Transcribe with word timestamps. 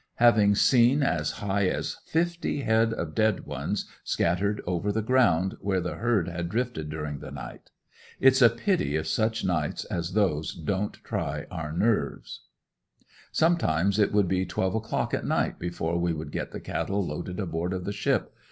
Have 0.15 0.57
seen 0.57 1.03
as 1.03 1.29
high 1.45 1.67
as 1.67 1.97
fifty 2.07 2.61
head 2.61 2.91
of 2.91 3.13
dead 3.13 3.41
ones 3.45 3.85
scattered 4.03 4.59
over 4.65 4.91
the 4.91 5.03
ground 5.03 5.57
where 5.61 5.79
the 5.79 5.93
herd 5.97 6.27
had 6.27 6.49
drifted 6.49 6.89
during 6.89 7.19
the 7.19 7.29
night. 7.29 7.69
It's 8.19 8.41
a 8.41 8.49
pity 8.49 8.95
if 8.95 9.05
such 9.05 9.45
nights 9.45 9.85
as 9.85 10.13
those 10.13 10.55
didn't 10.55 11.03
try 11.03 11.45
our 11.51 11.71
nerves. 11.71 12.45
Sometimes 13.31 13.99
it 13.99 14.11
would 14.11 14.27
be 14.27 14.43
twelve 14.43 14.73
o'clock 14.73 15.13
at 15.13 15.23
night 15.23 15.59
before 15.59 15.99
we 15.99 16.13
would 16.13 16.31
get 16.31 16.49
the 16.51 16.59
cattle 16.59 17.05
loaded 17.05 17.39
aboard 17.39 17.71
of 17.71 17.85
the 17.85 17.93
ship. 17.93 18.33